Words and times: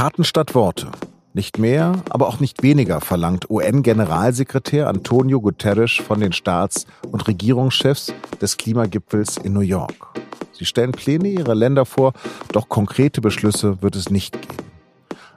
Taten 0.00 0.24
statt 0.24 0.54
Worte. 0.54 0.90
Nicht 1.34 1.58
mehr, 1.58 1.92
aber 2.08 2.28
auch 2.28 2.40
nicht 2.40 2.62
weniger 2.62 3.02
verlangt 3.02 3.50
UN-Generalsekretär 3.50 4.88
Antonio 4.88 5.42
Guterres 5.42 5.92
von 5.92 6.20
den 6.20 6.32
Staats- 6.32 6.86
und 7.12 7.28
Regierungschefs 7.28 8.14
des 8.40 8.56
Klimagipfels 8.56 9.36
in 9.36 9.52
New 9.52 9.60
York. 9.60 10.18
Sie 10.52 10.64
stellen 10.64 10.92
Pläne 10.92 11.28
ihrer 11.28 11.54
Länder 11.54 11.84
vor, 11.84 12.14
doch 12.50 12.70
konkrete 12.70 13.20
Beschlüsse 13.20 13.82
wird 13.82 13.94
es 13.94 14.08
nicht 14.08 14.40
geben. 14.40 14.64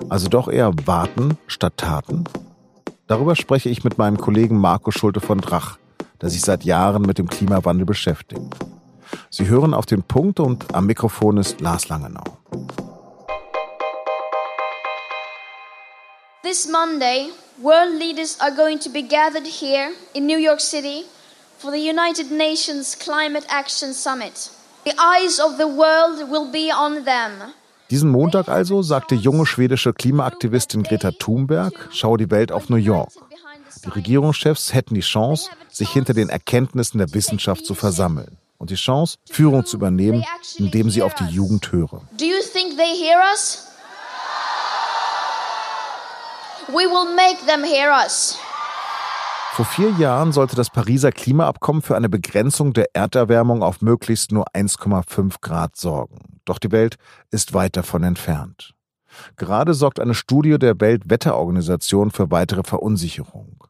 Also 0.07 0.30
doch 0.30 0.48
eher 0.48 0.71
warten 0.86 1.38
statt 1.48 1.73
Taten? 1.75 2.23
Darüber 3.07 3.36
spreche 3.36 3.68
ich 3.68 3.84
mit 3.84 3.98
meinem 3.98 4.18
Kollegen 4.18 4.57
Marco 4.57 4.91
Schulte 4.91 5.20
von 5.20 5.39
Drach, 5.39 5.77
der 6.21 6.30
sich 6.30 6.39
seit 6.39 6.64
Jahren 6.64 7.02
mit 7.02 7.18
dem 7.18 7.27
Klimawandel 7.27 7.86
beschäftigt. 7.86 8.55
Sie 9.30 9.50
hören 9.50 9.73
auf 9.73 9.86
den 9.86 10.04
Punkt 10.04 10.39
und 10.39 10.73
am 10.73 10.86
Mikrofon 10.86 11.36
ist 11.36 11.59
Lars 11.59 11.89
Langenau. 11.89 12.23
This 16.53 16.70
Monday, 16.70 17.31
world 17.63 17.95
leaders 17.99 18.38
are 18.39 18.52
going 18.52 18.77
to 18.81 18.89
be 18.91 19.02
gathered 19.02 19.48
here 19.48 19.89
in 20.13 20.27
New 20.27 20.38
York 20.38 20.59
City 20.59 21.05
for 21.57 21.71
the 21.71 21.80
United 21.80 22.30
Nations 22.30 22.95
Climate 22.95 23.44
Action 23.49 23.91
Summit. 23.91 24.52
The 24.85 24.94
eyes 24.99 25.39
of 25.39 25.58
the 25.58 25.67
world 25.67 26.30
will 26.30 26.52
be 26.52 26.71
on 26.71 27.05
them. 27.05 27.55
Diesen 27.89 28.11
Montag 28.11 28.49
also 28.49 28.84
sagte 28.84 29.16
junge 29.16 29.47
schwedische 29.47 29.94
Klimaaktivistin 29.94 30.84
Greta 30.84 31.09
Thunberg, 31.17 31.73
schaue 31.91 32.20
die 32.20 32.30
Welt 32.30 32.52
auf 32.52 32.70
New 32.70 32.75
York. 32.75 33.09
Die 33.83 33.89
Regierungschefs 33.89 34.75
hätten 34.75 34.94
die 34.94 35.02
Chance, 35.02 35.49
sich 35.72 35.89
hinter 35.89 36.13
den 36.13 36.30
Erkenntnissen 36.30 36.99
der 36.99 37.11
Wissenschaft 37.16 37.66
zu 37.66 37.73
versammeln 37.73 38.38
und 38.59 38.70
die 38.70 38.75
Chance, 38.75 39.17
Führung 39.27 39.66
zu 39.66 39.77
übernehmen, 39.77 40.23
indem 40.59 40.91
sie 40.91 41.02
auf 41.02 41.16
die 41.16 41.25
Jugend 41.33 41.72
hören. 41.72 42.08
Do 42.16 42.25
you 42.25 42.44
think 42.44 42.77
they 42.77 42.95
hear 42.95 43.17
us? 43.31 43.62
We 46.69 46.86
will 46.86 47.14
make 47.16 47.45
them 47.45 47.64
hear 47.64 47.92
us. 47.92 48.38
Vor 49.53 49.66
vier 49.66 49.92
Jahren 50.00 50.31
sollte 50.31 50.56
das 50.56 50.69
Pariser 50.69 51.11
Klimaabkommen 51.11 51.81
für 51.81 51.95
eine 51.95 52.09
Begrenzung 52.09 52.73
der 52.73 52.88
Erderwärmung 52.95 53.61
auf 53.61 53.81
möglichst 53.81 54.31
nur 54.31 54.45
1,5 54.56 55.36
Grad 55.41 55.75
sorgen. 55.75 56.39
Doch 56.45 56.58
die 56.58 56.72
Welt 56.72 56.95
ist 57.30 57.53
weit 57.53 57.78
davon 57.78 58.03
entfernt. 58.03 58.73
Gerade 59.36 59.73
sorgt 59.73 60.00
eine 60.00 60.16
Studie 60.16 60.58
der 60.58 60.80
Weltwetterorganisation 60.80 62.09
für 62.09 62.31
weitere 62.31 62.64
Verunsicherung. 62.64 63.64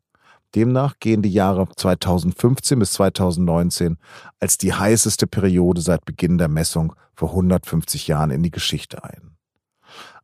Demnach 0.55 0.99
gehen 0.99 1.21
die 1.21 1.33
Jahre 1.33 1.67
2015 1.75 2.79
bis 2.79 2.93
2019 2.93 3.97
als 4.39 4.57
die 4.57 4.73
heißeste 4.73 5.27
Periode 5.27 5.81
seit 5.81 6.05
Beginn 6.05 6.37
der 6.37 6.47
Messung 6.47 6.93
vor 7.15 7.31
150 7.31 8.07
Jahren 8.07 8.31
in 8.31 8.43
die 8.43 8.51
Geschichte 8.51 9.03
ein. 9.03 9.35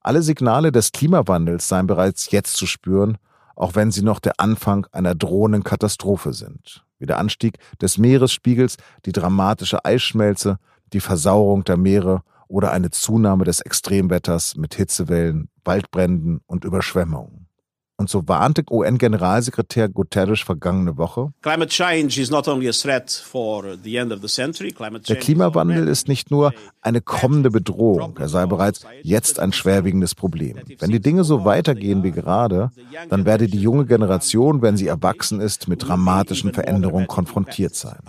Alle 0.02 0.22
Signale 0.22 0.72
des 0.72 0.92
Klimawandels 0.92 1.68
seien 1.68 1.88
bereits 1.88 2.32
jetzt 2.32 2.56
zu 2.56 2.66
spüren, 2.66 3.18
auch 3.56 3.76
wenn 3.76 3.92
sie 3.92 4.02
noch 4.02 4.20
der 4.20 4.40
Anfang 4.40 4.88
einer 4.94 5.14
drohenden 5.14 5.64
Katastrophe 5.64 6.32
sind, 6.32 6.86
wie 7.00 7.06
der 7.06 7.18
Anstieg 7.18 7.58
des 7.82 7.98
Meeresspiegels, 7.98 8.78
die 9.06 9.12
dramatische 9.12 9.84
Eisschmelze, 9.84 10.58
die 10.94 11.02
Versauerung 11.02 11.66
der 11.66 11.76
Meere 11.76 12.24
oder 12.48 12.72
eine 12.72 12.90
Zunahme 12.92 13.44
des 13.44 13.60
Extremwetters 13.60 14.56
mit 14.56 14.76
Hitzewellen, 14.76 15.50
Waldbränden 15.66 16.40
und 16.48 16.64
Überschwemmungen. 16.64 17.49
Und 18.00 18.10
so 18.10 18.26
warnte 18.30 18.64
UN-Generalsekretär 18.72 19.90
Guterres 19.90 20.40
vergangene 20.40 20.96
Woche. 20.96 21.34
Der 25.10 25.16
Klimawandel 25.18 25.88
ist 25.90 26.08
nicht 26.08 26.32
nur 26.32 26.54
eine 26.82 27.02
kommende 27.02 27.52
Bedrohung, 27.52 28.18
er 28.18 28.30
sei 28.30 28.46
bereits 28.46 28.86
jetzt 29.04 29.42
ein 29.42 29.52
schwerwiegendes 29.52 30.16
Problem. 30.16 30.60
Wenn 30.80 30.92
die 30.92 31.02
Dinge 31.02 31.26
so 31.26 31.44
weitergehen 31.44 32.02
wie 32.04 32.12
gerade, 32.12 32.72
dann 33.10 33.26
werde 33.26 33.48
die 33.48 33.60
junge 33.60 33.86
Generation, 33.86 34.62
wenn 34.62 34.78
sie 34.78 34.88
erwachsen 34.88 35.42
ist, 35.42 35.68
mit 35.68 35.86
dramatischen 35.86 36.54
Veränderungen 36.54 37.08
konfrontiert 37.08 37.76
sein. 37.76 38.00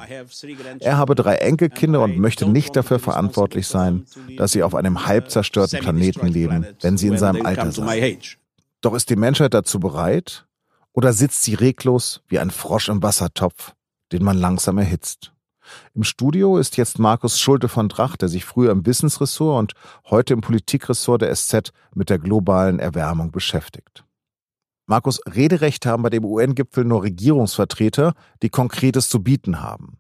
Er 0.79 0.99
habe 0.99 1.17
drei 1.17 1.35
Enkelkinder 1.35 2.01
und 2.03 2.17
möchte 2.17 2.49
nicht 2.49 2.77
dafür 2.77 3.01
verantwortlich 3.01 3.67
sein, 3.67 4.07
dass 4.37 4.53
sie 4.53 4.63
auf 4.63 4.77
einem 4.77 5.09
halb 5.09 5.33
zerstörten 5.33 5.81
Planeten 5.81 6.29
leben, 6.29 6.65
wenn 6.81 6.97
sie 6.97 7.09
in 7.09 7.19
seinem 7.19 7.45
Alter 7.45 7.73
sind. 7.73 7.91
Doch 8.81 8.95
ist 8.95 9.11
die 9.11 9.17
Menschheit 9.17 9.55
dazu 9.55 9.79
bereit? 9.81 10.47
Oder 10.93 11.13
sitzt 11.13 11.43
sie 11.43 11.55
reglos 11.55 12.23
wie 12.29 12.39
ein 12.39 12.51
Frosch 12.51 12.89
im 12.89 13.03
Wassertopf, 13.03 13.75
den 14.13 14.25
man 14.25 14.39
langsam 14.39 14.79
erhitzt? 14.79 15.33
Im 15.95 16.03
Studio 16.03 16.59
ist 16.59 16.77
jetzt 16.77 16.99
Markus 16.99 17.39
Schulte 17.39 17.69
von 17.69 17.89
Drach, 17.89 18.17
der 18.17 18.29
sich 18.29 18.45
früher 18.45 18.73
im 18.73 18.87
Wissensressort 18.87 19.59
und 19.59 19.73
heute 20.11 20.35
im 20.35 20.41
Politikressort 20.41 21.23
der 21.23 21.35
SZ 21.35 21.73
mit 21.95 22.11
der 22.11 22.19
globalen 22.19 22.81
Erwärmung 22.81 23.31
beschäftigt. 23.31 24.05
Markus, 24.87 25.21
Rederecht 25.27 25.87
haben 25.87 26.03
bei 26.03 26.11
dem 26.11 26.25
UN-Gipfel 26.25 26.85
nur 26.85 27.05
Regierungsvertreter, 27.05 28.15
die 28.43 28.49
Konkretes 28.49 29.09
zu 29.09 29.23
bieten 29.23 29.61
haben. 29.61 29.99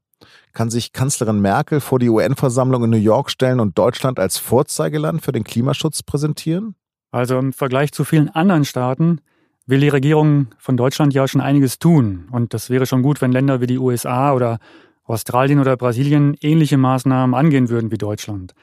Kann 0.53 0.71
sich 0.71 0.93
Kanzlerin 0.93 1.41
Merkel 1.41 1.81
vor 1.81 2.01
die 2.01 2.09
UN-Versammlung 2.09 2.85
in 2.85 2.91
New 2.91 2.97
York 2.97 3.31
stellen 3.31 3.61
und 3.61 3.79
Deutschland 3.79 4.19
als 4.19 4.39
Vorzeigeland 4.39 5.23
für 5.23 5.33
den 5.33 5.45
Klimaschutz 5.45 6.03
präsentieren? 6.03 6.75
Also 7.11 7.39
im 7.39 7.53
Vergleich 7.53 7.93
zu 7.93 8.05
vielen 8.05 8.29
anderen 8.29 8.65
Staaten 8.65 9.21
will 9.67 9.81
die 9.81 9.89
Regierung 9.89 10.49
von 10.59 10.77
Deutschland 10.77 11.15
ja 11.15 11.27
schon 11.29 11.41
einiges 11.41 11.79
tun. 11.79 12.29
Und 12.31 12.55
das 12.55 12.71
wäre 12.71 12.87
schon 12.87 13.03
gut, 13.03 13.21
wenn 13.21 13.33
Länder 13.33 13.61
wie 13.61 13.67
die 13.67 13.79
USA 13.79 14.33
oder 14.33 14.59
Australien 15.05 15.59
oder 15.59 15.77
Brasilien 15.77 16.37
ähnliche 16.41 16.77
Maßnahmen 16.77 17.35
angehen 17.35 17.69
würden 17.69 17.91
wie 17.91 17.99
Deutschland. 17.99 18.55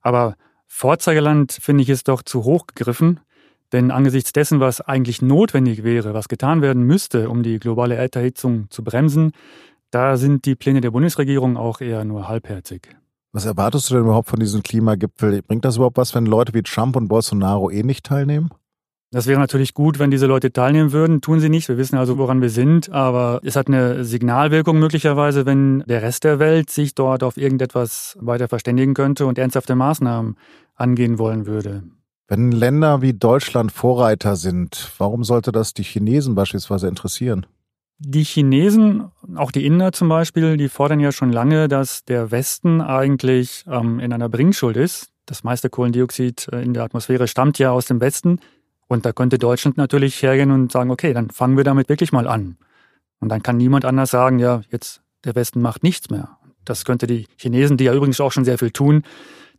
Aber 0.00 0.36
Vorzeigeland 0.66 1.52
finde 1.60 1.82
ich 1.82 1.90
ist 1.90 2.08
doch 2.08 2.22
zu 2.22 2.44
hoch 2.44 2.66
gegriffen. 2.66 3.20
Denn 3.72 3.90
angesichts 3.90 4.32
dessen, 4.32 4.60
was 4.60 4.80
eigentlich 4.80 5.22
notwendig 5.22 5.84
wäre, 5.84 6.12
was 6.12 6.28
getan 6.28 6.60
werden 6.60 6.82
müsste, 6.82 7.30
um 7.30 7.42
die 7.42 7.58
globale 7.58 7.94
Erderhitzung 7.94 8.68
zu 8.70 8.82
bremsen, 8.82 9.32
da 9.90 10.16
sind 10.16 10.44
die 10.44 10.56
Pläne 10.56 10.80
der 10.80 10.90
Bundesregierung 10.90 11.56
auch 11.56 11.80
eher 11.80 12.04
nur 12.04 12.28
halbherzig. 12.28 12.88
Was 13.32 13.44
erwartest 13.44 13.88
du 13.88 13.94
denn 13.94 14.04
überhaupt 14.04 14.28
von 14.28 14.40
diesem 14.40 14.62
Klimagipfel? 14.62 15.42
Bringt 15.42 15.64
das 15.64 15.76
überhaupt 15.76 15.96
was, 15.96 16.14
wenn 16.14 16.26
Leute 16.26 16.52
wie 16.52 16.62
Trump 16.62 16.96
und 16.96 17.06
Bolsonaro 17.06 17.70
eh 17.70 17.84
nicht 17.84 18.04
teilnehmen? 18.04 18.50
Das 19.12 19.26
wäre 19.26 19.40
natürlich 19.40 19.74
gut, 19.74 19.98
wenn 19.98 20.10
diese 20.10 20.26
Leute 20.26 20.52
teilnehmen 20.52 20.92
würden. 20.92 21.20
Tun 21.20 21.40
sie 21.40 21.48
nicht. 21.48 21.68
Wir 21.68 21.76
wissen 21.76 21.96
also, 21.96 22.18
woran 22.18 22.40
wir 22.42 22.50
sind. 22.50 22.90
Aber 22.90 23.40
es 23.44 23.56
hat 23.56 23.68
eine 23.68 24.04
Signalwirkung 24.04 24.78
möglicherweise, 24.78 25.46
wenn 25.46 25.84
der 25.86 26.02
Rest 26.02 26.24
der 26.24 26.38
Welt 26.38 26.70
sich 26.70 26.94
dort 26.94 27.22
auf 27.22 27.36
irgendetwas 27.36 28.16
weiter 28.20 28.48
verständigen 28.48 28.94
könnte 28.94 29.26
und 29.26 29.38
ernsthafte 29.38 29.74
Maßnahmen 29.74 30.36
angehen 30.74 31.18
wollen 31.18 31.46
würde. 31.46 31.84
Wenn 32.28 32.52
Länder 32.52 33.02
wie 33.02 33.12
Deutschland 33.12 33.72
Vorreiter 33.72 34.36
sind, 34.36 34.92
warum 34.98 35.24
sollte 35.24 35.50
das 35.50 35.74
die 35.74 35.82
Chinesen 35.82 36.36
beispielsweise 36.36 36.86
interessieren? 36.86 37.46
Die 38.02 38.24
Chinesen, 38.24 39.10
auch 39.36 39.50
die 39.50 39.66
Inder 39.66 39.92
zum 39.92 40.08
Beispiel, 40.08 40.56
die 40.56 40.70
fordern 40.70 41.00
ja 41.00 41.12
schon 41.12 41.32
lange, 41.32 41.68
dass 41.68 42.02
der 42.06 42.30
Westen 42.30 42.80
eigentlich 42.80 43.64
ähm, 43.68 44.00
in 44.00 44.14
einer 44.14 44.30
Bringschuld 44.30 44.78
ist. 44.78 45.10
Das 45.26 45.44
meiste 45.44 45.68
Kohlendioxid 45.68 46.48
äh, 46.50 46.62
in 46.62 46.72
der 46.72 46.82
Atmosphäre 46.84 47.28
stammt 47.28 47.58
ja 47.58 47.72
aus 47.72 47.84
dem 47.84 48.00
Westen. 48.00 48.40
Und 48.88 49.04
da 49.04 49.12
könnte 49.12 49.38
Deutschland 49.38 49.76
natürlich 49.76 50.22
hergehen 50.22 50.50
und 50.50 50.72
sagen, 50.72 50.90
okay, 50.90 51.12
dann 51.12 51.28
fangen 51.28 51.58
wir 51.58 51.64
damit 51.64 51.90
wirklich 51.90 52.10
mal 52.10 52.26
an. 52.26 52.56
Und 53.20 53.28
dann 53.28 53.42
kann 53.42 53.58
niemand 53.58 53.84
anders 53.84 54.10
sagen, 54.10 54.38
ja, 54.38 54.62
jetzt 54.70 55.02
der 55.24 55.34
Westen 55.34 55.60
macht 55.60 55.82
nichts 55.82 56.08
mehr. 56.08 56.38
Das 56.64 56.86
könnte 56.86 57.06
die 57.06 57.26
Chinesen, 57.36 57.76
die 57.76 57.84
ja 57.84 57.92
übrigens 57.92 58.18
auch 58.22 58.32
schon 58.32 58.46
sehr 58.46 58.56
viel 58.56 58.70
tun, 58.70 59.02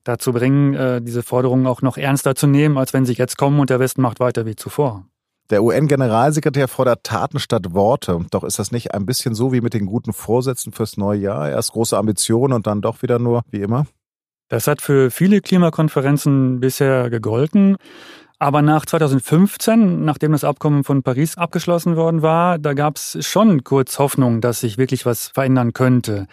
dazu 0.03 0.33
bringen, 0.33 0.73
äh, 0.73 0.99
diese 0.99 1.21
Forderungen 1.21 1.67
auch 1.67 1.83
noch 1.83 1.95
ernster 1.95 2.33
zu 2.33 2.47
nehmen, 2.47 2.79
als 2.79 2.91
wenn 2.91 3.05
sie 3.05 3.13
jetzt 3.13 3.37
kommen 3.37 3.59
und 3.59 3.69
der 3.69 3.79
Westen 3.79 4.01
macht 4.01 4.19
weiter 4.19 4.47
wie 4.47 4.55
zuvor. 4.55 5.05
Der 5.51 5.63
UN-Generalsekretär 5.63 6.69
fordert 6.69 7.03
Taten 7.03 7.37
statt 7.37 7.73
Worte. 7.73 8.25
Doch 8.31 8.45
ist 8.45 8.57
das 8.57 8.71
nicht 8.71 8.93
ein 8.93 9.05
bisschen 9.05 9.35
so 9.35 9.51
wie 9.51 9.59
mit 9.59 9.73
den 9.73 9.85
guten 9.85 10.13
Vorsätzen 10.13 10.71
fürs 10.71 10.95
neue 10.95 11.19
Jahr? 11.19 11.49
Erst 11.49 11.73
große 11.73 11.97
Ambitionen 11.97 12.53
und 12.53 12.67
dann 12.67 12.81
doch 12.81 13.01
wieder 13.01 13.19
nur 13.19 13.41
wie 13.51 13.61
immer? 13.61 13.85
Das 14.47 14.67
hat 14.67 14.81
für 14.81 15.11
viele 15.11 15.41
Klimakonferenzen 15.41 16.61
bisher 16.61 17.09
gegolten. 17.09 17.75
Aber 18.39 18.61
nach 18.61 18.85
2015, 18.85 20.05
nachdem 20.05 20.31
das 20.31 20.45
Abkommen 20.45 20.85
von 20.85 21.03
Paris 21.03 21.37
abgeschlossen 21.37 21.97
worden 21.97 22.21
war, 22.21 22.57
da 22.57 22.73
gab 22.73 22.95
es 22.95 23.17
schon 23.19 23.65
kurz 23.65 23.99
Hoffnung, 23.99 24.39
dass 24.39 24.61
sich 24.61 24.77
wirklich 24.77 25.05
was 25.05 25.27
verändern 25.27 25.73
könnte. 25.73 26.27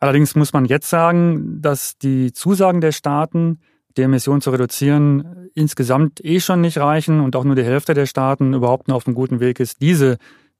Allerdings 0.00 0.34
muss 0.34 0.52
man 0.52 0.64
jetzt 0.64 0.90
sagen, 0.90 1.62
dass 1.62 1.98
die 1.98 2.32
Zusagen 2.32 2.80
der 2.80 2.92
Staaten 2.92 3.60
die 4.00 4.04
Emissionen 4.04 4.40
zu 4.40 4.50
reduzieren, 4.50 5.50
insgesamt 5.54 6.24
eh 6.24 6.40
schon 6.40 6.62
nicht 6.62 6.78
reichen 6.78 7.20
und 7.20 7.36
auch 7.36 7.44
nur 7.44 7.54
die 7.54 7.64
Hälfte 7.64 7.92
der 7.92 8.06
Staaten 8.06 8.54
überhaupt 8.54 8.88
nur 8.88 8.96
auf 8.96 9.06
einem 9.06 9.14
guten 9.14 9.40
Weg 9.40 9.60
ist, 9.60 9.82
diese 9.82 10.16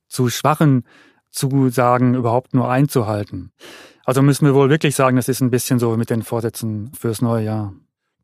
zu 0.09 0.29
schwachen 0.29 0.85
Zusagen 1.31 2.15
überhaupt 2.15 2.55
nur 2.55 2.71
einzuhalten. 2.71 3.53
Also 4.05 4.23
müssen 4.23 4.45
wir 4.45 4.55
wohl 4.55 4.69
wirklich 4.69 4.95
sagen, 4.95 5.17
das 5.17 5.29
ist 5.29 5.41
ein 5.41 5.51
bisschen 5.51 5.79
so 5.79 5.97
mit 5.97 6.11
den 6.11 6.23
Vorsätzen 6.23 6.91
fürs 6.99 7.23
neue 7.23 7.45
Jahr. 7.45 7.73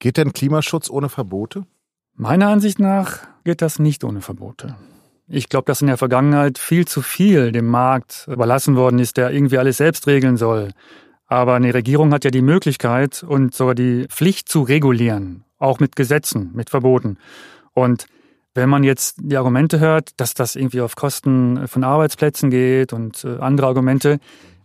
Geht 0.00 0.16
denn 0.16 0.32
Klimaschutz 0.32 0.90
ohne 0.90 1.08
Verbote? 1.08 1.64
Meiner 2.14 2.48
Ansicht 2.48 2.78
nach 2.78 3.20
geht 3.44 3.62
das 3.62 3.78
nicht 3.78 4.04
ohne 4.04 4.20
Verbote. 4.20 4.76
Ich 5.28 5.48
glaube, 5.48 5.66
dass 5.66 5.80
in 5.80 5.86
der 5.86 5.96
Vergangenheit 5.96 6.58
viel 6.58 6.86
zu 6.86 7.02
viel 7.02 7.52
dem 7.52 7.66
Markt 7.66 8.28
überlassen 8.30 8.76
worden 8.76 8.98
ist, 8.98 9.16
der 9.16 9.30
irgendwie 9.30 9.58
alles 9.58 9.78
selbst 9.78 10.06
regeln 10.06 10.36
soll. 10.36 10.70
Aber 11.26 11.54
eine 11.54 11.74
Regierung 11.74 12.12
hat 12.12 12.24
ja 12.24 12.30
die 12.30 12.42
Möglichkeit 12.42 13.22
und 13.22 13.54
sogar 13.54 13.74
die 13.74 14.06
Pflicht 14.08 14.48
zu 14.48 14.62
regulieren, 14.62 15.44
auch 15.58 15.80
mit 15.80 15.96
Gesetzen, 15.96 16.50
mit 16.54 16.70
Verboten. 16.70 17.18
Und 17.72 18.06
wenn 18.54 18.68
man 18.68 18.84
jetzt 18.84 19.18
die 19.20 19.36
Argumente 19.36 19.80
hört, 19.80 20.18
dass 20.18 20.34
das 20.34 20.56
irgendwie 20.56 20.80
auf 20.80 20.96
Kosten 20.96 21.68
von 21.68 21.84
Arbeitsplätzen 21.84 22.50
geht 22.50 22.92
und 22.92 23.24
äh, 23.24 23.38
andere 23.38 23.66
Argumente, 23.66 24.18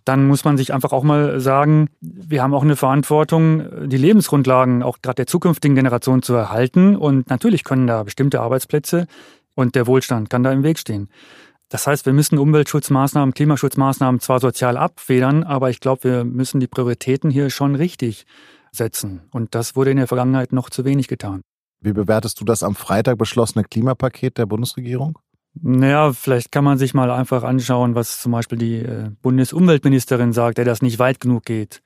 dann 0.06 0.28
muss 0.28 0.46
man 0.46 0.58
sich 0.58 0.74
einfach 0.74 0.94
auch 0.94 1.04
mal 1.04 1.40
sagen, 1.40 1.90
wir 2.00 2.42
haben 2.42 2.54
auch 2.54 2.64
eine 2.64 2.76
Verantwortung, 2.76 3.88
die 3.88 3.98
Lebensgrundlagen 3.98 4.82
auch 4.82 5.00
gerade 5.02 5.16
der 5.16 5.28
zukünftigen 5.28 5.76
Generation 5.76 6.24
zu 6.24 6.34
erhalten. 6.34 6.96
Und 6.96 7.30
natürlich 7.30 7.64
können 7.64 7.86
da 7.86 8.02
bestimmte 8.04 8.42
Arbeitsplätze 8.42 9.06
und 9.54 9.76
der 9.76 9.88
Wohlstand 9.88 10.30
kann 10.30 10.44
da 10.44 10.52
im 10.52 10.64
Weg 10.64 10.80
stehen. 10.80 11.10
Das 11.72 11.88
heißt, 11.88 12.06
wir 12.06 12.12
müssen 12.12 12.38
Umweltschutzmaßnahmen, 12.38 13.34
Klimaschutzmaßnahmen 13.34 14.20
zwar 14.20 14.42
sozial 14.42 14.76
abfedern, 14.76 15.44
aber 15.44 15.70
ich 15.70 15.80
glaube, 15.80 16.04
wir 16.04 16.24
müssen 16.26 16.60
die 16.60 16.68
Prioritäten 16.68 17.32
hier 17.32 17.50
schon 17.50 17.76
richtig 17.76 18.26
setzen. 18.74 19.22
Und 19.32 19.56
das 19.56 19.74
wurde 19.78 19.92
in 19.92 19.98
der 19.98 20.08
Vergangenheit 20.08 20.52
noch 20.52 20.70
zu 20.70 20.84
wenig 20.84 21.08
getan. 21.08 21.42
Wie 21.80 21.94
bewertest 21.94 22.42
du 22.42 22.44
das 22.44 22.62
am 22.62 22.76
Freitag 22.76 23.18
beschlossene 23.18 23.64
Klimapaket 23.64 24.38
der 24.38 24.48
Bundesregierung? 24.48 25.18
Naja, 25.62 26.12
vielleicht 26.12 26.52
kann 26.52 26.66
man 26.66 26.78
sich 26.78 26.94
mal 26.94 27.10
einfach 27.10 27.44
anschauen, 27.44 27.96
was 27.96 28.20
zum 28.20 28.34
Beispiel 28.34 28.58
die 28.58 28.80
äh, 28.80 29.10
Bundesumweltministerin 29.22 30.34
sagt, 30.34 30.58
der 30.58 30.66
das 30.66 30.82
nicht 30.82 31.00
weit 31.00 31.22
genug 31.22 31.46
geht. 31.46 31.82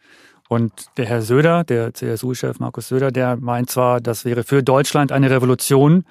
Und 0.49 0.73
der 0.97 1.05
Herr 1.05 1.21
Söder, 1.21 1.63
der 1.63 1.93
CSU-Chef 1.93 2.59
Markus 2.59 2.87
Söder, 2.87 3.11
der 3.11 3.37
meint 3.37 3.69
zwar, 3.69 4.01
das 4.01 4.25
wäre 4.25 4.43
für 4.43 4.63
Deutschland 4.63 5.11
eine 5.11 5.29
Revolution, 5.29 6.05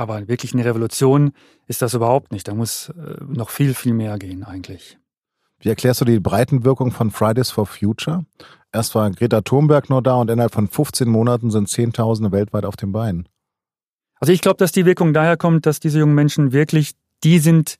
aber 0.00 0.26
wirklich 0.28 0.54
eine 0.54 0.64
Revolution 0.64 1.32
ist 1.66 1.82
das 1.82 1.94
überhaupt 1.94 2.32
nicht. 2.32 2.48
Da 2.48 2.54
muss 2.54 2.88
äh, 2.88 3.22
noch 3.24 3.50
viel, 3.50 3.74
viel 3.74 3.94
mehr 3.94 4.18
gehen 4.18 4.42
eigentlich. 4.42 4.98
Wie 5.60 5.68
erklärst 5.68 6.00
du 6.00 6.06
die 6.06 6.20
Breitenwirkung 6.20 6.90
von 6.90 7.10
Fridays 7.10 7.50
for 7.50 7.66
Future? 7.66 8.24
Erst 8.72 8.94
war 8.94 9.10
Greta 9.10 9.42
Thunberg 9.42 9.90
nur 9.90 10.02
da 10.02 10.14
und 10.14 10.30
innerhalb 10.30 10.54
von 10.54 10.68
15 10.68 11.08
Monaten 11.08 11.50
sind 11.50 11.68
Zehntausende 11.68 12.32
weltweit 12.32 12.64
auf 12.64 12.76
den 12.76 12.92
Beinen. 12.92 13.28
Also 14.20 14.32
ich 14.32 14.40
glaube, 14.40 14.56
dass 14.56 14.72
die 14.72 14.86
Wirkung 14.86 15.12
daher 15.12 15.36
kommt, 15.36 15.66
dass 15.66 15.80
diese 15.80 15.98
jungen 15.98 16.14
Menschen 16.14 16.52
wirklich 16.52 16.92
die 17.22 17.38
sind, 17.38 17.76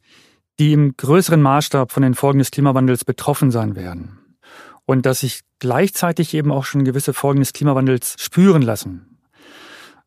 die 0.59 0.73
im 0.73 0.95
größeren 0.97 1.41
Maßstab 1.41 1.91
von 1.91 2.03
den 2.03 2.15
Folgen 2.15 2.39
des 2.39 2.51
Klimawandels 2.51 3.05
betroffen 3.05 3.51
sein 3.51 3.77
werden. 3.77 4.19
Und 4.85 5.07
dass 5.07 5.21
sich 5.21 5.41
gleichzeitig 5.59 6.35
eben 6.35 6.51
auch 6.51 6.65
schon 6.65 6.85
gewisse 6.85 7.15
Folgen 7.15 7.41
des 7.41 7.53
Klimawandels 7.53 8.17
spüren 8.19 8.63
lassen. 8.63 9.10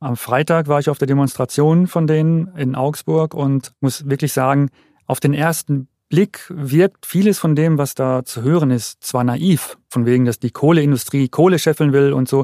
Am 0.03 0.17
Freitag 0.17 0.67
war 0.67 0.81
ich 0.81 0.89
auf 0.89 0.97
der 0.97 1.07
Demonstration 1.07 1.87
von 1.87 2.07
denen 2.07 2.53
in 2.57 2.75
Augsburg 2.75 3.33
und 3.33 3.71
muss 3.79 4.09
wirklich 4.09 4.33
sagen, 4.33 4.69
auf 5.05 5.21
den 5.21 5.33
ersten 5.33 5.87
Blick 6.09 6.51
wirkt 6.53 7.05
vieles 7.05 7.39
von 7.39 7.55
dem, 7.55 7.77
was 7.77 7.95
da 7.95 8.25
zu 8.25 8.41
hören 8.41 8.69
ist, 8.69 9.01
zwar 9.01 9.23
naiv, 9.23 9.77
von 9.87 10.05
wegen, 10.05 10.25
dass 10.25 10.39
die 10.39 10.51
Kohleindustrie 10.51 11.29
Kohle 11.29 11.57
scheffeln 11.57 11.93
will 11.93 12.11
und 12.11 12.27
so, 12.27 12.43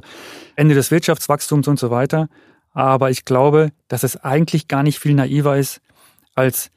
Ende 0.55 0.73
des 0.73 0.89
Wirtschaftswachstums 0.89 1.67
und 1.67 1.77
so 1.77 1.91
weiter. 1.91 2.29
Aber 2.71 3.09
ich 3.09 3.25
glaube, 3.25 3.73
dass 3.89 4.03
es 4.03 4.15
eigentlich 4.15 4.69
gar 4.69 4.83
nicht 4.83 4.97
viel 4.97 5.13
naiver 5.13 5.57
ist 5.57 5.81
als 6.35 6.71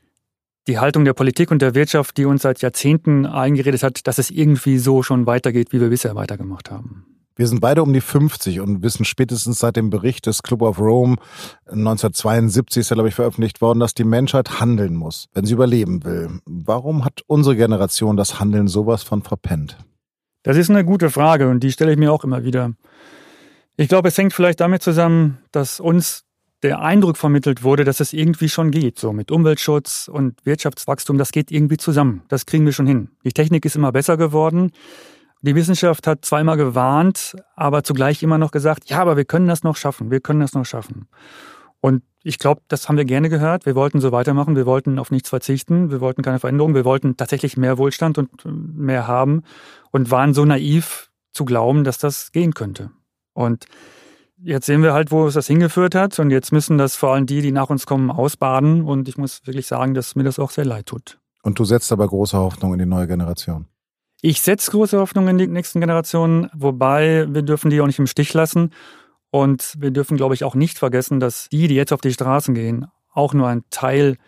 die 0.67 0.81
Haltung 0.81 1.05
der 1.05 1.15
Politik 1.15 1.53
und 1.53 1.63
der 1.63 1.77
Wirtschaft, 1.77 2.17
die 2.17 2.25
uns 2.25 2.43
seit 2.43 2.61
Jahrzehnten 2.61 3.25
eingeredet 3.25 3.85
hat, 3.85 4.09
dass 4.09 4.19
es 4.19 4.33
irgendwie 4.33 4.79
so 4.79 5.05
schon 5.05 5.27
weitergeht, 5.27 5.73
wie 5.73 5.81
wir 5.81 5.91
bisher 5.91 6.17
weitergemacht 6.17 6.73
haben. 6.73 7.12
Wir 7.35 7.47
sind 7.47 7.61
beide 7.61 7.83
um 7.83 7.93
die 7.93 8.01
50 8.01 8.61
und 8.61 8.83
wissen 8.83 9.05
spätestens 9.05 9.59
seit 9.59 9.77
dem 9.77 9.91
Bericht 9.91 10.27
des 10.27 10.43
Club 10.43 10.63
of 10.63 10.79
Rome 10.79 11.17
1972 11.67 12.81
ist 12.81 12.91
ja, 12.91 12.95
glaube 12.95 13.09
ich, 13.09 13.15
veröffentlicht 13.15 13.61
worden, 13.61 13.81
dass 13.81 13.95
die 13.95 14.05
Menschheit 14.05 14.61
handeln 14.61 14.95
muss, 14.95 15.29
wenn 15.33 15.47
sie 15.47 15.55
überleben 15.55 16.05
will. 16.05 16.41
Warum 16.45 17.05
hat 17.05 17.23
unsere 17.27 17.57
Generation 17.57 18.17
das 18.17 18.39
Handeln 18.41 18.69
sowas 18.69 19.03
von 19.03 19.23
verpennt? 19.23 19.79
Das 20.43 20.57
ist 20.57 20.71
eine 20.71 20.85
gute 20.85 21.11
Frage 21.11 21.49
und 21.49 21.61
die 21.61 21.73
stelle 21.73 21.93
ich 21.93 21.99
mir 21.99 22.13
auch 22.13 22.25
immer 22.25 22.45
wieder. 22.45 22.73
Ich 23.77 23.89
glaube, 23.89 24.09
es 24.09 24.19
hängt 24.19 24.35
vielleicht 24.35 24.61
damit 24.61 24.83
zusammen, 24.83 25.39
dass 25.51 25.81
uns 25.81 26.25
der 26.63 26.81
Eindruck 26.81 27.17
vermittelt 27.17 27.63
wurde, 27.63 27.85
dass 27.85 28.01
es 28.01 28.13
irgendwie 28.13 28.49
schon 28.49 28.71
geht. 28.71 28.99
So 28.99 29.13
mit 29.13 29.31
Umweltschutz 29.31 30.09
und 30.13 30.45
Wirtschaftswachstum, 30.45 31.19
das 31.19 31.33
geht 31.33 31.51
irgendwie 31.51 31.77
zusammen. 31.77 32.23
Das 32.29 32.47
kriegen 32.47 32.65
wir 32.65 32.73
schon 32.73 32.87
hin. 32.87 33.09
Die 33.25 33.33
Technik 33.33 33.65
ist 33.65 33.77
immer 33.77 33.93
besser 33.93 34.17
geworden. 34.17 34.71
Die 35.43 35.57
Wissenschaft 35.57 36.07
hat 36.07 36.25
zweimal 36.25 36.57
gewarnt, 36.57 37.35
aber 37.57 37.83
zugleich 37.83 38.23
immer 38.23 38.39
noch 38.39 38.53
gesagt, 38.53 38.89
ja, 38.89 39.01
aber 39.01 39.17
wir 39.17 39.25
können 39.25 39.49
das 39.49 39.65
noch 39.65 39.77
schaffen. 39.77 40.11
Wir 40.11 40.21
können 40.21 40.39
das 40.39 40.55
noch 40.55 40.65
schaffen. 40.65 41.09
Und 41.81 42.05
ich 42.23 42.39
glaube, 42.39 42.63
das 42.69 42.89
haben 42.89 42.97
wir 42.97 43.05
gerne 43.05 43.29
gehört. 43.29 43.67
Wir 43.67 43.75
wollten 43.75 44.01
so 44.01 44.13
weitermachen. 44.13 44.55
Wir 44.55 44.67
wollten 44.67 45.01
auf 45.01 45.11
nichts 45.11 45.29
verzichten. 45.29 45.91
Wir 45.91 46.01
wollten 46.01 46.23
keine 46.23 46.39
Veränderung. 46.39 46.77
Wir 46.77 46.85
wollten 46.85 47.17
tatsächlich 47.17 47.57
mehr 47.57 47.77
Wohlstand 47.77 48.19
und 48.19 48.31
mehr 48.45 49.09
haben 49.09 49.43
und 49.91 50.13
waren 50.13 50.33
so 50.33 50.45
naiv 50.45 51.11
zu 51.33 51.45
glauben, 51.45 51.83
dass 51.83 51.99
das 51.99 52.31
gehen 52.31 52.55
könnte. 52.55 52.93
Und 53.33 53.67
jetzt 54.41 54.67
sehen 54.67 54.85
wir 54.85 54.93
halt, 54.93 55.11
wo 55.11 55.27
es 55.27 55.35
das 55.35 55.49
hingeführt 55.49 55.97
hat. 55.97 56.21
Und 56.21 56.31
jetzt 56.31 56.53
müssen 56.53 56.79
das 56.79 56.95
vor 56.95 57.15
allem 57.15 57.27
die, 57.27 57.43
die 57.43 57.51
nach 57.51 57.69
uns 57.69 57.87
kommen, 57.87 58.13
ausbaden. 58.13 58.83
Und 58.83 59.09
ich 59.09 59.19
muss 59.19 59.45
wirklich 59.45 59.67
sagen, 59.67 59.95
dass 59.95 60.15
mir 60.15 60.23
das 60.23 60.39
auch 60.39 60.53
sehr 60.53 60.65
leid 60.65 60.87
tut. 60.87 61.19
Und 61.43 61.59
du 61.59 61.65
setzt 61.65 61.91
aber 61.91 62.07
große 62.07 62.39
Hoffnung 62.39 62.73
in 62.75 62.79
die 62.79 62.87
neue 62.87 63.09
Generation. 63.09 63.67
Ich 64.25 64.41
setze 64.41 64.71
große 64.71 64.99
Hoffnung 65.01 65.27
in 65.27 65.37
die 65.37 65.49
nächsten 65.49 65.81
Generationen, 65.81 66.49
wobei 66.55 67.27
wir 67.29 67.43
dürfen 67.43 67.71
die 67.71 67.81
auch 67.81 67.89
nicht 67.89 67.99
im 67.99 68.07
Stich 68.07 68.33
lassen. 68.33 68.71
Und 69.31 69.75
wir 69.79 69.91
dürfen, 69.91 70.17
glaube 70.17 70.35
ich, 70.35 70.45
auch 70.45 70.55
nicht 70.55 70.79
vergessen, 70.79 71.19
dass 71.19 71.49
die, 71.49 71.67
die 71.67 71.75
jetzt 71.75 71.93
auf 71.93 72.01
die 72.01 72.13
Straßen 72.13 72.55
gehen, 72.55 72.87
auch 73.13 73.35
nur 73.35 73.49
ein 73.49 73.65
Teil 73.71 74.19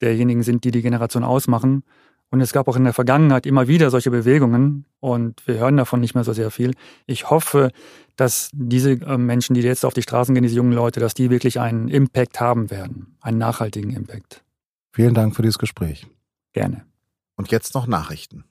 derjenigen 0.00 0.42
sind, 0.42 0.64
die 0.64 0.70
die 0.70 0.80
Generation 0.80 1.22
ausmachen. 1.22 1.84
Und 2.30 2.40
es 2.40 2.54
gab 2.54 2.66
auch 2.66 2.76
in 2.76 2.84
der 2.84 2.94
Vergangenheit 2.94 3.44
immer 3.44 3.68
wieder 3.68 3.90
solche 3.90 4.10
Bewegungen 4.10 4.86
und 5.00 5.46
wir 5.46 5.58
hören 5.58 5.76
davon 5.76 6.00
nicht 6.00 6.14
mehr 6.14 6.24
so 6.24 6.32
sehr 6.32 6.50
viel. 6.50 6.72
Ich 7.04 7.28
hoffe, 7.28 7.72
dass 8.16 8.48
diese 8.54 8.92
äh, 8.92 9.18
Menschen, 9.18 9.52
die 9.52 9.60
jetzt 9.60 9.84
auf 9.84 9.94
die 9.94 10.02
Straßen 10.02 10.34
gehen, 10.34 10.42
diese 10.42 10.56
jungen 10.56 10.72
Leute, 10.72 10.98
dass 10.98 11.12
die 11.12 11.28
wirklich 11.28 11.60
einen 11.60 11.88
Impact 11.88 12.40
haben 12.40 12.70
werden, 12.70 13.16
einen 13.20 13.38
nachhaltigen 13.38 13.90
Impact. 13.90 14.42
Vielen 14.92 15.12
Dank 15.12 15.36
für 15.36 15.42
dieses 15.42 15.58
Gespräch. 15.58 16.06
Gerne. 16.54 16.86
Und 17.36 17.50
jetzt 17.50 17.74
noch 17.74 17.86
Nachrichten. 17.86 18.44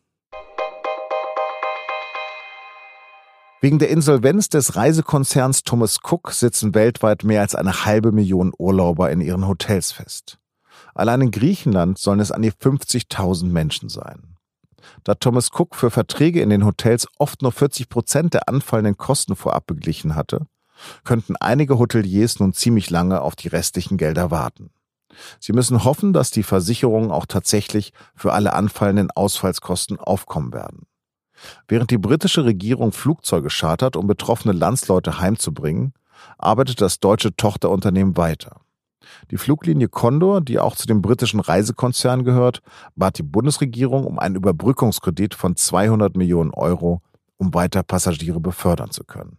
Wegen 3.65 3.79
der 3.79 3.89
Insolvenz 3.89 4.49
des 4.49 4.75
Reisekonzerns 4.75 5.63
Thomas 5.63 5.97
Cook 6.03 6.33
sitzen 6.33 6.75
weltweit 6.75 7.23
mehr 7.23 7.41
als 7.41 7.55
eine 7.55 7.83
halbe 7.83 8.11
Million 8.11 8.53
Urlauber 8.55 9.09
in 9.09 9.21
ihren 9.21 9.47
Hotels 9.47 9.91
fest. 9.91 10.37
Allein 10.93 11.21
in 11.21 11.31
Griechenland 11.31 11.97
sollen 11.97 12.19
es 12.19 12.31
an 12.31 12.43
die 12.43 12.51
50.000 12.51 13.45
Menschen 13.47 13.89
sein. 13.89 14.37
Da 15.03 15.15
Thomas 15.15 15.49
Cook 15.51 15.75
für 15.75 15.89
Verträge 15.89 16.43
in 16.43 16.51
den 16.51 16.63
Hotels 16.63 17.07
oft 17.17 17.41
nur 17.41 17.51
40 17.51 17.89
Prozent 17.89 18.35
der 18.35 18.47
anfallenden 18.47 18.97
Kosten 18.97 19.35
vorab 19.35 19.65
beglichen 19.65 20.13
hatte, 20.13 20.45
könnten 21.03 21.35
einige 21.35 21.79
Hoteliers 21.79 22.39
nun 22.39 22.53
ziemlich 22.53 22.91
lange 22.91 23.19
auf 23.21 23.35
die 23.35 23.47
restlichen 23.47 23.97
Gelder 23.97 24.29
warten. 24.29 24.69
Sie 25.39 25.53
müssen 25.53 25.83
hoffen, 25.83 26.13
dass 26.13 26.29
die 26.29 26.43
Versicherungen 26.43 27.09
auch 27.09 27.25
tatsächlich 27.25 27.93
für 28.13 28.31
alle 28.31 28.53
anfallenden 28.53 29.09
Ausfallskosten 29.09 29.99
aufkommen 29.99 30.53
werden. 30.53 30.85
Während 31.67 31.91
die 31.91 31.97
britische 31.97 32.45
Regierung 32.45 32.91
Flugzeuge 32.91 33.49
chartert, 33.49 33.95
um 33.95 34.07
betroffene 34.07 34.53
Landsleute 34.53 35.19
heimzubringen, 35.19 35.93
arbeitet 36.37 36.81
das 36.81 36.99
deutsche 36.99 37.35
Tochterunternehmen 37.35 38.17
weiter. 38.17 38.61
Die 39.31 39.37
Fluglinie 39.37 39.87
Condor, 39.87 40.41
die 40.41 40.59
auch 40.59 40.75
zu 40.75 40.87
dem 40.87 41.01
britischen 41.01 41.39
Reisekonzern 41.39 42.23
gehört, 42.23 42.61
bat 42.95 43.17
die 43.17 43.23
Bundesregierung 43.23 44.05
um 44.05 44.19
einen 44.19 44.35
Überbrückungskredit 44.35 45.35
von 45.35 45.55
200 45.55 46.15
Millionen 46.15 46.51
Euro, 46.51 47.01
um 47.37 47.53
weiter 47.53 47.83
Passagiere 47.83 48.39
befördern 48.39 48.91
zu 48.91 49.03
können. 49.03 49.37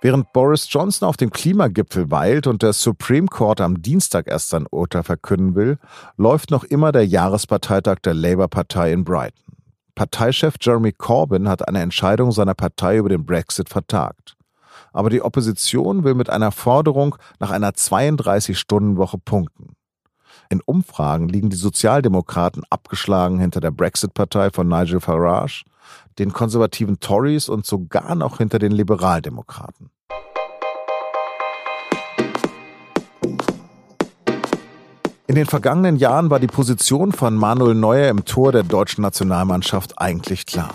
Während 0.00 0.32
Boris 0.32 0.66
Johnson 0.68 1.08
auf 1.08 1.16
dem 1.16 1.30
Klimagipfel 1.30 2.10
weilt 2.10 2.48
und 2.48 2.62
der 2.62 2.72
Supreme 2.72 3.28
Court 3.28 3.60
am 3.60 3.82
Dienstag 3.82 4.26
erst 4.26 4.48
sein 4.48 4.66
Urteil 4.68 5.04
verkünden 5.04 5.54
will, 5.54 5.78
läuft 6.16 6.50
noch 6.50 6.64
immer 6.64 6.90
der 6.90 7.06
Jahresparteitag 7.06 8.00
der 8.00 8.14
Labour-Partei 8.14 8.92
in 8.92 9.04
Brighton. 9.04 9.44
Parteichef 9.94 10.56
Jeremy 10.60 10.92
Corbyn 10.92 11.48
hat 11.48 11.68
eine 11.68 11.80
Entscheidung 11.80 12.32
seiner 12.32 12.54
Partei 12.54 12.96
über 12.96 13.08
den 13.08 13.26
Brexit 13.26 13.68
vertagt 13.68 14.36
aber 14.92 15.10
die 15.10 15.22
Opposition 15.22 16.04
will 16.04 16.14
mit 16.14 16.30
einer 16.30 16.52
Forderung 16.52 17.16
nach 17.38 17.50
einer 17.50 17.70
32-Stunden-Woche 17.70 19.18
punkten. 19.18 19.76
In 20.50 20.60
Umfragen 20.60 21.28
liegen 21.28 21.50
die 21.50 21.56
Sozialdemokraten 21.56 22.64
abgeschlagen 22.68 23.38
hinter 23.38 23.60
der 23.60 23.70
Brexit-Partei 23.70 24.50
von 24.50 24.68
Nigel 24.68 25.00
Farage, 25.00 25.64
den 26.18 26.32
konservativen 26.32 27.00
Tories 27.00 27.48
und 27.48 27.64
sogar 27.64 28.14
noch 28.14 28.38
hinter 28.38 28.58
den 28.58 28.72
Liberaldemokraten. 28.72 29.90
In 35.32 35.36
den 35.36 35.46
vergangenen 35.46 35.96
Jahren 35.96 36.28
war 36.28 36.40
die 36.40 36.46
Position 36.46 37.10
von 37.10 37.34
Manuel 37.34 37.74
Neuer 37.74 38.10
im 38.10 38.26
Tor 38.26 38.52
der 38.52 38.64
deutschen 38.64 39.00
Nationalmannschaft 39.00 39.98
eigentlich 39.98 40.44
klar. 40.44 40.74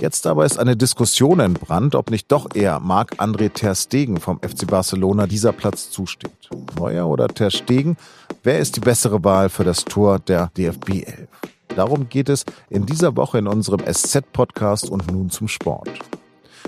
Jetzt 0.00 0.26
aber 0.26 0.46
ist 0.46 0.58
eine 0.58 0.74
Diskussion 0.74 1.38
entbrannt, 1.38 1.94
ob 1.94 2.10
nicht 2.10 2.32
doch 2.32 2.48
eher 2.54 2.80
Marc-André 2.80 3.52
Ter 3.52 3.74
Stegen 3.74 4.18
vom 4.18 4.38
FC 4.38 4.66
Barcelona 4.66 5.26
dieser 5.26 5.52
Platz 5.52 5.90
zusteht. 5.90 6.48
Neuer 6.78 7.08
oder 7.08 7.28
Ter 7.28 7.50
Stegen? 7.50 7.98
Wer 8.42 8.58
ist 8.60 8.76
die 8.76 8.80
bessere 8.80 9.22
Wahl 9.22 9.50
für 9.50 9.64
das 9.64 9.84
Tor 9.84 10.18
der 10.18 10.50
DFB 10.56 11.02
11? 11.04 11.28
Darum 11.76 12.08
geht 12.08 12.30
es 12.30 12.46
in 12.70 12.86
dieser 12.86 13.18
Woche 13.18 13.36
in 13.36 13.46
unserem 13.46 13.80
SZ-Podcast 13.80 14.88
und 14.88 15.12
nun 15.12 15.28
zum 15.28 15.46
Sport. 15.46 15.90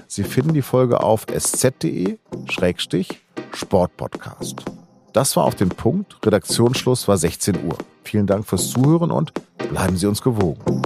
Sie 0.06 0.24
finden 0.24 0.52
die 0.52 0.60
Folge 0.60 1.02
auf 1.02 1.24
sz.de- 1.30 2.18
Sportpodcast. 3.54 4.81
Das 5.12 5.36
war 5.36 5.44
auf 5.44 5.54
den 5.54 5.68
Punkt. 5.68 6.16
Redaktionsschluss 6.24 7.06
war 7.06 7.18
16 7.18 7.64
Uhr. 7.64 7.76
Vielen 8.02 8.26
Dank 8.26 8.46
fürs 8.46 8.70
Zuhören 8.70 9.10
und 9.10 9.32
bleiben 9.70 9.96
Sie 9.96 10.06
uns 10.06 10.22
gewogen. 10.22 10.82